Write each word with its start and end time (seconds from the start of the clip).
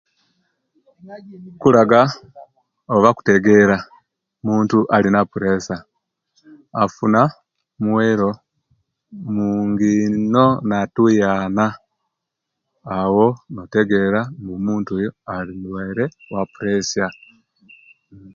Kulaga 1.61 2.01
oba 2.95 3.09
kutegera 3.17 3.77
muntu 4.45 4.77
alina 4.95 5.19
puresya, 5.31 5.77
afuna 6.83 7.21
muwero 7.81 8.29
mungi 9.33 9.89
ino 10.05 10.45
natuyaana, 10.67 11.65
awo 12.99 13.27
notegera 13.53 14.19
nti 14.39 14.51
omuntu 14.57 14.89
oyo 14.97 15.11
alimulwaire 15.33 16.05
wa'puresya. 16.31 17.05